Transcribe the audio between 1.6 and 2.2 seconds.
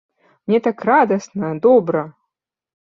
добра.